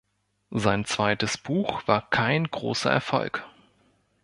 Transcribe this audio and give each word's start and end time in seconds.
Sein 0.55 0.83
zweites 0.85 1.37
Buch 1.37 1.83
war 1.87 2.09
kein 2.09 2.49
großer 2.49 2.89
Erfolg. 2.89 3.45